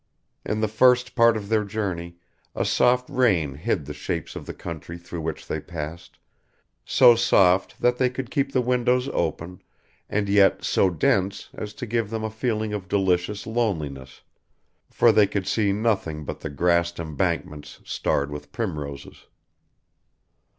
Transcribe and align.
In 0.43 0.61
the 0.61 0.67
first 0.67 1.13
part 1.13 1.37
of 1.37 1.47
their 1.47 1.63
journey 1.63 2.15
a 2.55 2.65
soft 2.65 3.07
rain 3.07 3.53
hid 3.53 3.85
the 3.85 3.93
shapes 3.93 4.35
of 4.35 4.47
the 4.47 4.53
country 4.55 4.97
through 4.97 5.21
which 5.21 5.45
they 5.47 5.59
passed, 5.61 6.17
so 6.83 7.13
soft 7.13 7.79
that 7.79 7.99
they 7.99 8.09
could 8.09 8.31
keep 8.31 8.51
the 8.51 8.61
windows 8.61 9.09
open, 9.09 9.61
and 10.09 10.27
yet 10.27 10.63
so 10.63 10.89
dense 10.89 11.49
as 11.53 11.75
to 11.75 11.85
give 11.85 12.09
them 12.09 12.23
a 12.23 12.31
feeling 12.31 12.73
of 12.73 12.87
delicious 12.87 13.45
loneliness, 13.45 14.21
for 14.89 15.11
they 15.11 15.27
could 15.27 15.45
see 15.45 15.71
nothing 15.71 16.25
but 16.25 16.39
the 16.39 16.49
grassed 16.49 16.99
embankments 16.99 17.79
starred 17.85 18.31
with 18.31 18.51
primroses. 18.51 19.27